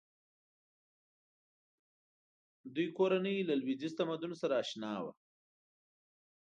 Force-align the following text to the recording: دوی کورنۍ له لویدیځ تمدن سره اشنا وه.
دوی 2.75 2.87
کورنۍ 2.97 3.37
له 3.49 3.53
لویدیځ 3.61 3.93
تمدن 3.99 4.31
سره 4.41 4.53
اشنا 4.63 4.93
وه. 5.03 5.13